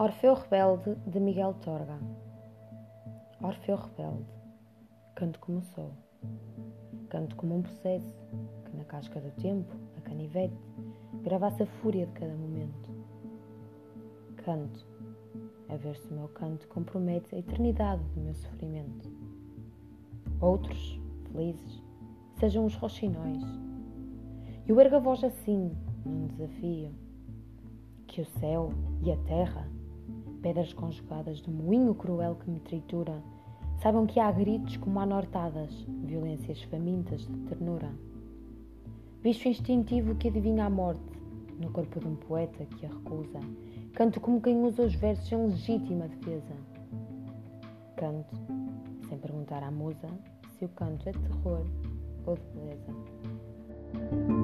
[0.00, 1.98] Orfeu Rebelde de Miguel Torga.
[3.42, 4.32] Orfeu Rebelde
[5.16, 5.90] Canto como sou.
[7.08, 8.16] Canto como um processo
[8.64, 10.56] Que na casca do tempo, a canivete
[11.24, 12.90] Gravasse a fúria de cada momento.
[14.36, 14.86] Canto
[15.68, 19.10] A ver se o meu canto compromete a eternidade do meu sofrimento.
[20.40, 21.82] Outros, felizes,
[22.38, 23.42] sejam os roxinóis
[24.64, 25.76] E o erga voz assim,
[26.06, 26.94] num desafio
[28.06, 28.70] que o céu
[29.02, 29.68] e a terra
[30.42, 33.22] pedras conjugadas do moinho cruel que me tritura,
[33.82, 35.70] saibam que há gritos como anortadas,
[36.04, 37.90] violências famintas de ternura.
[39.22, 41.18] Bicho instintivo que adivinha a morte,
[41.60, 43.40] no corpo de um poeta que a recusa,
[43.94, 46.54] canto como quem usa os versos em legítima defesa.
[47.96, 48.36] Canto,
[49.08, 50.08] sem perguntar à musa
[50.56, 51.64] se o canto é de terror
[52.26, 54.37] ou de beleza.